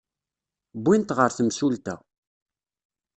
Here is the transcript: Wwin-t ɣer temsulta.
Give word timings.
Wwin-t 0.79 1.09
ɣer 1.17 1.31
temsulta. 1.37 1.95